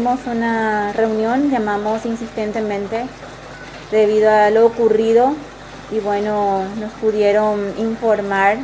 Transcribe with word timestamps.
pedimos 0.00 0.20
una 0.26 0.94
reunión, 0.94 1.50
llamamos 1.50 2.06
insistentemente 2.06 3.04
debido 3.90 4.30
a 4.30 4.48
lo 4.48 4.64
ocurrido 4.64 5.34
y 5.90 5.98
bueno, 6.00 6.64
nos 6.80 6.90
pudieron 6.92 7.74
informar 7.76 8.56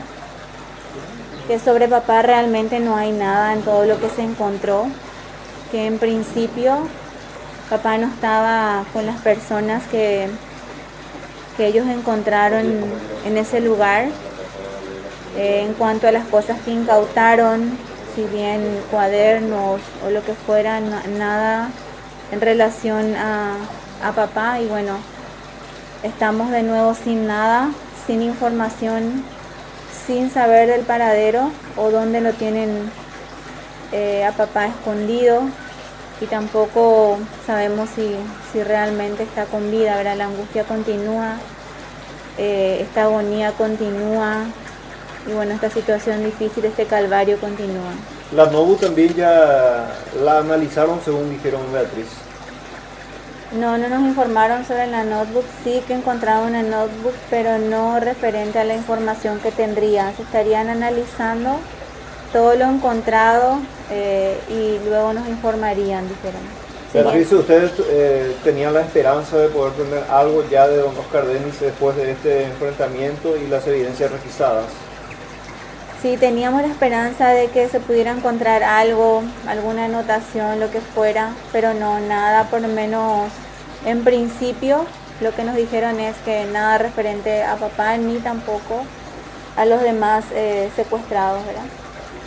que 1.47 1.59
sobre 1.59 1.89
papá 1.89 2.23
realmente 2.23 2.81
no 2.81 2.97
hay 2.97 3.13
nada 3.13 3.53
en 3.53 3.61
todo 3.61 3.85
lo 3.85 4.01
que 4.01 4.09
se 4.09 4.23
encontró, 4.23 4.87
que 5.71 5.87
en 5.87 5.99
principio 5.99 6.79
papá 7.69 7.99
no 7.99 8.07
estaba 8.07 8.87
con 8.95 9.05
las 9.05 9.21
personas 9.21 9.87
que, 9.89 10.29
que 11.59 11.67
ellos 11.67 11.87
encontraron 11.87 12.65
en 13.27 13.37
ese 13.37 13.61
lugar. 13.61 14.07
Eh, 15.37 15.67
en 15.67 15.75
cuanto 15.75 16.09
a 16.09 16.13
las 16.13 16.25
cosas 16.29 16.59
que 16.63 16.71
incautaron, 16.71 17.77
si 18.17 18.25
bien 18.25 18.81
cuadernos 18.91 19.81
o 20.05 20.11
lo 20.11 20.25
que 20.25 20.33
fuera, 20.33 20.81
nada 20.81 21.69
en 22.33 22.41
relación 22.41 23.15
a, 23.15 23.57
a 24.03 24.13
papá. 24.13 24.59
Y 24.59 24.67
bueno, 24.67 24.97
estamos 26.03 26.51
de 26.51 26.63
nuevo 26.63 26.95
sin 26.95 27.27
nada, 27.27 27.69
sin 28.07 28.23
información, 28.23 29.23
sin 30.07 30.31
saber 30.31 30.69
del 30.69 30.81
paradero 30.81 31.51
o 31.77 31.91
dónde 31.91 32.23
lo 32.23 32.33
tienen 32.33 32.91
eh, 33.93 34.25
a 34.25 34.33
papá 34.33 34.67
escondido. 34.67 35.43
Y 36.19 36.25
tampoco 36.25 37.19
sabemos 37.47 37.91
si, 37.95 38.17
si 38.51 38.63
realmente 38.63 39.25
está 39.25 39.45
con 39.45 39.71
vida, 39.71 39.95
¿verdad? 39.97 40.17
La 40.17 40.25
angustia 40.25 40.65
continúa, 40.65 41.37
eh, 42.39 42.79
esta 42.81 43.03
agonía 43.03 43.53
continúa 43.53 44.47
y 45.29 45.33
bueno, 45.33 45.55
esta 45.55 45.71
situación 45.71 46.25
difícil, 46.25 46.65
este 46.65 46.85
calvario 46.85 47.39
continúa. 47.39 47.93
La 48.35 48.47
NOBU 48.47 48.77
también 48.77 49.15
ya 49.15 49.93
la 50.23 50.39
analizaron 50.39 51.01
según 51.05 51.31
dijeron 51.31 51.61
Beatriz. 51.73 52.07
No, 53.53 53.79
no 53.79 53.89
nos 53.89 54.01
informaron 54.01 54.65
sobre 54.65 54.89
la 54.89 55.05
notebook, 55.05 55.45
sí 55.63 55.81
que 55.87 55.95
encontraron 55.95 56.49
una 56.49 56.63
notebook, 56.63 57.15
pero 57.31 57.59
no 57.59 58.01
referente 58.01 58.59
a 58.59 58.65
la 58.65 58.75
información 58.75 59.39
que 59.39 59.53
tendría. 59.53 60.13
Se 60.17 60.23
estarían 60.23 60.69
analizando 60.69 61.59
todo 62.33 62.57
lo 62.57 62.65
encontrado 62.65 63.59
eh, 63.91 64.37
y 64.49 64.89
luego 64.89 65.13
nos 65.13 65.29
informarían, 65.29 66.09
dijeron. 66.09 66.41
Beatriz, 66.93 67.33
¿ustedes 67.33 67.73
eh, 67.89 68.35
tenían 68.43 68.75
la 68.75 68.81
esperanza 68.81 69.37
de 69.39 69.49
poder 69.49 69.75
tener 69.75 70.05
algo 70.11 70.45
ya 70.51 70.67
de 70.67 70.79
don 70.79 70.97
Oscar 70.97 71.27
Denis 71.27 71.61
después 71.61 71.97
de 71.97 72.13
este 72.13 72.45
enfrentamiento 72.45 73.37
y 73.37 73.47
las 73.49 73.67
evidencias 73.67 74.11
registradas? 74.11 74.67
Sí, 76.07 76.17
teníamos 76.17 76.63
la 76.63 76.69
esperanza 76.69 77.31
de 77.31 77.49
que 77.49 77.69
se 77.69 77.81
pudiera 77.81 78.13
encontrar 78.13 78.63
algo, 78.63 79.25
alguna 79.49 79.87
anotación, 79.87 80.61
lo 80.61 80.71
que 80.71 80.81
fuera, 80.81 81.31
pero 81.51 81.75
no, 81.75 81.99
nada, 81.99 82.45
por 82.45 82.61
lo 82.61 82.69
menos 82.69 83.29
en 83.85 84.05
principio 84.05 84.87
lo 85.21 85.35
que 85.35 85.43
nos 85.43 85.57
dijeron 85.57 85.99
es 85.99 86.15
que 86.25 86.45
nada 86.45 86.79
referente 86.79 87.43
a 87.43 87.57
papá 87.57 87.97
ni 87.97 88.19
tampoco 88.19 88.85
a 89.57 89.65
los 89.65 89.83
demás 89.83 90.25
eh, 90.33 90.71
secuestrados, 90.77 91.45
¿verdad? 91.45 91.65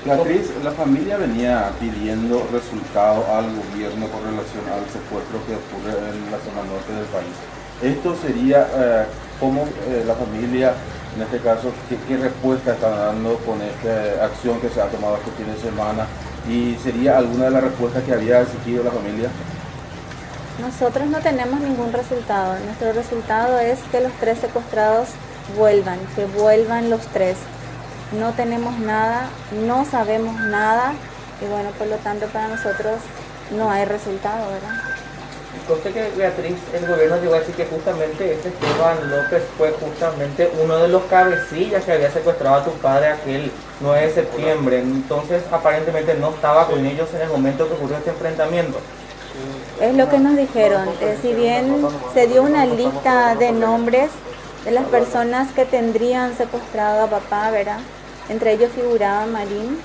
Beatriz, 0.03 0.52
la 0.61 0.72
familia 0.72 1.16
venía 1.16 1.72
pidiendo 1.80 2.45
resultados 2.52 3.25
al 3.30 3.45
gobierno 3.45 4.09
con 4.09 4.23
relación 4.25 4.66
al 4.73 4.83
secuestro 4.91 5.39
que 5.47 5.55
ocurre 5.55 5.97
en 6.09 6.30
la 6.30 6.39
zona 6.39 6.67
norte 6.67 6.91
del 6.91 7.05
país. 7.05 7.31
Esto 7.81 8.13
sería 8.22 8.67
eh, 8.75 9.05
cómo 9.39 9.63
eh, 9.88 10.03
la 10.05 10.16
familia 10.16 10.73
en 11.15 11.21
este 11.23 11.39
caso, 11.39 11.71
¿qué, 12.07 12.17
respuesta 12.17 12.73
están 12.73 12.91
dando 12.91 13.38
con 13.39 13.59
esta 13.61 14.25
acción 14.25 14.59
que 14.61 14.69
se 14.69 14.81
ha 14.81 14.88
tomado 14.88 15.17
este 15.17 15.31
fin 15.31 15.53
de 15.53 15.59
semana? 15.59 16.05
¿Y 16.47 16.75
sería 16.81 17.17
alguna 17.17 17.45
de 17.45 17.51
las 17.51 17.63
respuestas 17.63 18.03
que 18.03 18.13
había 18.13 18.41
exigido 18.41 18.83
la 18.83 18.91
familia? 18.91 19.29
Nosotros 20.61 21.07
no 21.07 21.19
tenemos 21.19 21.59
ningún 21.61 21.91
resultado. 21.93 22.55
Nuestro 22.66 22.93
resultado 22.93 23.59
es 23.59 23.79
que 23.91 24.01
los 24.01 24.11
tres 24.19 24.39
secuestrados 24.39 25.09
vuelvan, 25.57 25.99
que 26.16 26.25
vuelvan 26.25 26.89
los 26.89 27.01
tres. 27.07 27.38
No 28.19 28.31
tenemos 28.34 28.78
nada, 28.79 29.29
no 29.66 29.85
sabemos 29.85 30.39
nada 30.39 30.94
y 31.41 31.50
bueno, 31.50 31.69
por 31.72 31.88
lo 31.88 31.95
tanto 31.97 32.28
para 32.28 32.47
nosotros 32.50 33.00
no 33.55 33.72
hay 33.72 33.85
resultado, 33.85 34.51
¿verdad? 34.51 34.98
Conste 35.67 35.91
que 35.91 36.09
Beatriz, 36.15 36.55
el 36.73 36.87
gobierno 36.87 37.17
llegó 37.17 37.35
a 37.35 37.39
decir 37.39 37.55
que 37.55 37.65
justamente 37.65 38.33
ese 38.33 38.49
Esteban 38.49 39.09
López 39.09 39.43
fue 39.57 39.71
justamente 39.71 40.51
uno 40.63 40.77
de 40.77 40.87
los 40.87 41.03
cabecillas 41.03 41.83
que 41.85 41.91
había 41.91 42.11
secuestrado 42.11 42.55
a 42.57 42.63
tu 42.63 42.71
padre 42.73 43.07
aquel 43.07 43.51
9 43.79 44.07
de 44.07 44.13
septiembre. 44.13 44.79
Entonces 44.79 45.43
aparentemente 45.51 46.13
no 46.15 46.29
estaba 46.29 46.67
con 46.67 46.85
ellos 46.85 47.09
en 47.13 47.21
el 47.21 47.29
momento 47.29 47.67
que 47.67 47.73
ocurrió 47.73 47.97
este 47.97 48.11
enfrentamiento. 48.11 48.79
Es 49.81 49.95
lo 49.95 50.09
que 50.09 50.19
nos 50.19 50.35
dijeron. 50.35 50.87
Eh, 51.01 51.17
si 51.21 51.33
bien 51.33 51.87
se 52.13 52.27
dio 52.27 52.43
una 52.43 52.66
lista 52.66 53.35
de 53.35 53.51
nombres 53.51 54.09
de 54.66 54.71
las 54.71 54.85
personas 54.85 55.51
que 55.53 55.66
tendrían 55.66 56.35
secuestrado 56.35 57.03
a 57.03 57.07
papá, 57.07 57.49
¿verdad? 57.49 57.79
Entre 58.27 58.53
ellos 58.53 58.71
figuraba 58.73 59.25
Marín. 59.25 59.79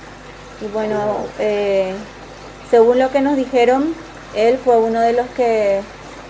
Y 0.61 0.67
bueno, 0.67 1.25
eh, 1.39 1.93
según 2.69 2.99
lo 2.99 3.11
que 3.11 3.21
nos 3.21 3.35
dijeron, 3.35 3.95
él 4.35 4.59
fue 4.63 4.77
uno 4.77 4.99
de 5.01 5.13
los 5.13 5.27
que 5.27 5.81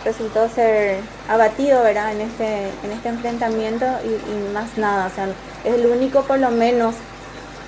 resultó 0.04 0.48
ser 0.50 1.00
abatido 1.28 1.82
¿verdad? 1.84 2.12
En, 2.12 2.22
este, 2.22 2.68
en 2.84 2.92
este 2.92 3.10
enfrentamiento 3.10 3.86
y, 4.04 4.54
más 4.54 4.78
nada. 4.78 5.08
O 5.08 5.16
sea, 5.16 5.28
es 5.64 5.74
el 5.74 5.88
único 5.88 6.22
por 6.22 6.40
lo 6.40 6.52
menos 6.52 6.96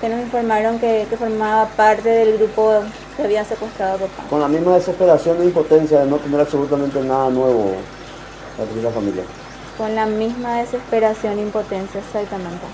que 0.00 0.08
nos 0.08 0.20
informaron 0.20 0.78
que, 0.78 1.06
formaba 1.18 1.66
parte 1.66 2.08
del 2.08 2.38
grupo 2.38 2.82
que 3.16 3.24
había 3.24 3.44
secuestrado 3.44 3.96
a 3.96 3.98
papá. 3.98 4.22
Con 4.30 4.40
la 4.40 4.48
misma 4.48 4.76
desesperación 4.76 5.42
e 5.42 5.46
impotencia 5.46 6.00
de 6.00 6.06
no 6.06 6.18
tener 6.18 6.40
absolutamente 6.40 7.00
nada 7.00 7.28
nuevo 7.30 7.74
la, 8.56 8.82
la 8.82 8.90
familia. 8.90 9.24
Con 9.76 9.94
la 9.96 10.06
misma 10.06 10.58
desesperación 10.60 11.38
e 11.40 11.42
impotencia, 11.42 12.00
exactamente. 12.00 12.64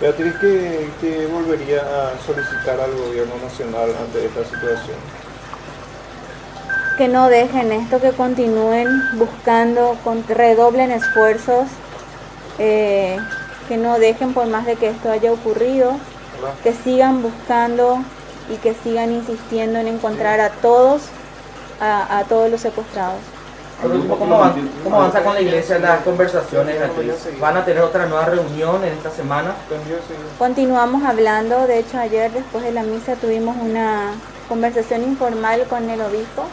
Beatriz, 0.00 0.34
¿qué, 0.40 0.90
¿qué 1.00 1.26
volvería 1.26 1.80
a 1.80 2.18
solicitar 2.24 2.80
al 2.80 2.92
gobierno 2.92 3.34
nacional 3.42 3.90
ante 4.00 4.26
esta 4.26 4.44
situación? 4.44 4.96
Que 6.96 7.08
no 7.08 7.28
dejen 7.28 7.72
esto, 7.72 8.00
que 8.00 8.12
continúen 8.12 8.88
buscando, 9.18 9.96
redoblen 10.28 10.90
esfuerzos, 10.90 11.66
eh, 12.58 13.18
que 13.68 13.76
no 13.76 13.98
dejen 13.98 14.34
por 14.34 14.46
más 14.46 14.66
de 14.66 14.76
que 14.76 14.88
esto 14.88 15.10
haya 15.10 15.32
ocurrido, 15.32 15.92
que 16.62 16.72
sigan 16.72 17.22
buscando 17.22 17.98
y 18.50 18.56
que 18.56 18.74
sigan 18.74 19.12
insistiendo 19.12 19.78
en 19.78 19.88
encontrar 19.88 20.40
a 20.40 20.50
todos, 20.50 21.02
a, 21.80 22.24
todos 22.28 22.50
los 22.50 22.60
secuestrados. 22.60 23.20
¿cómo, 24.08 24.96
avanza 24.96 25.22
con 25.24 25.34
la 25.34 25.40
iglesia 25.40 25.78
las 25.78 26.02
conversaciones? 26.02 26.76
¿Van 27.40 27.56
a 27.56 27.64
tener 27.64 27.82
otra 27.82 28.06
nueva 28.06 28.26
reunión 28.26 28.84
en 28.84 28.92
esta 28.92 29.10
semana? 29.10 29.54
Continuamos 30.38 31.04
hablando, 31.04 31.66
de 31.66 31.78
hecho 31.80 31.98
ayer 31.98 32.30
después 32.30 32.62
de 32.62 32.72
la 32.72 32.82
misa 32.82 33.16
tuvimos 33.16 33.56
una 33.56 34.12
conversación 34.48 35.02
informal 35.02 35.64
con 35.68 35.88
el 35.88 36.00
obispo 36.00 36.44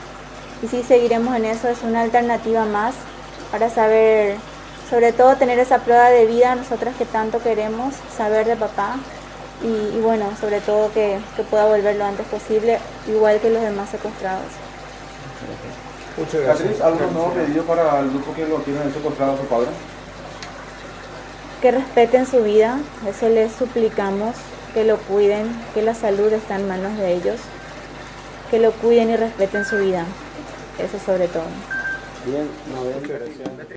y 0.62 0.68
sí 0.68 0.84
seguiremos 0.84 1.36
en 1.36 1.46
eso, 1.46 1.68
es 1.70 1.84
una 1.84 2.02
alternativa 2.02 2.66
más 2.66 2.96
para 3.52 3.70
saber, 3.70 4.36
sobre 4.90 5.14
todo 5.14 5.36
tener 5.36 5.58
esa 5.60 5.80
prueba 5.80 6.10
de 6.10 6.26
vida 6.26 6.56
nosotras 6.56 6.96
que 6.98 7.06
tanto 7.06 7.40
queremos 7.40 7.96
saber 8.16 8.46
de 8.46 8.56
papá 8.56 8.98
y, 9.62 10.00
bueno, 10.00 10.26
sobre 10.40 10.62
todo 10.62 10.92
que, 10.94 11.20
pueda 11.50 11.66
volver 11.66 11.96
lo 11.98 12.06
antes 12.06 12.26
posible, 12.28 12.80
igual 13.08 13.40
que 13.40 13.50
los 13.50 13.62
demás 13.62 13.90
secuestrados. 13.90 14.46
Muchas 16.18 16.42
gracias. 16.42 16.82
¿algo 16.82 17.00
nuevo 17.12 17.34
pedido 17.34 17.64
para 17.64 18.00
el 18.00 18.10
grupo 18.10 18.34
que 18.34 18.46
lo 18.46 18.58
tienen 18.58 18.94
secuestrado 18.94 19.34
a 19.34 19.38
su 19.38 19.44
padre? 19.44 19.68
Que 21.62 21.72
respeten 21.72 22.26
su 22.26 22.42
vida, 22.44 22.80
eso 23.08 23.28
les 23.28 23.52
suplicamos, 23.52 24.36
que 24.74 24.86
lo 24.86 24.98
cuiden, 24.98 25.50
que 25.74 25.82
la 25.82 25.94
salud 25.94 26.32
está 26.32 26.56
en 26.56 26.68
manos 26.68 26.98
de 26.98 27.14
ellos, 27.14 27.40
que 28.50 28.60
lo 28.60 28.72
cuiden 28.72 29.10
y 29.10 29.16
respeten 29.18 29.66
su 29.66 29.78
vida. 29.78 30.06
Eso 30.80 30.98
sobre 30.98 31.28
todo. 31.28 31.44
Bien, 32.26 32.48
no, 32.74 32.84
bien. 32.84 33.60